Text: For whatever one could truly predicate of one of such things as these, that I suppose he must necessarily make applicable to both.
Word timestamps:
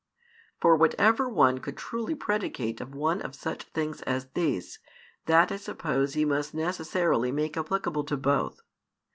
For 0.59 0.75
whatever 0.75 1.29
one 1.29 1.59
could 1.59 1.77
truly 1.77 2.15
predicate 2.15 2.81
of 2.81 2.95
one 2.95 3.21
of 3.21 3.35
such 3.35 3.65
things 3.65 4.01
as 4.01 4.31
these, 4.33 4.79
that 5.27 5.51
I 5.51 5.57
suppose 5.57 6.15
he 6.15 6.25
must 6.25 6.55
necessarily 6.55 7.31
make 7.31 7.55
applicable 7.55 8.05
to 8.05 8.17
both. 8.17 8.61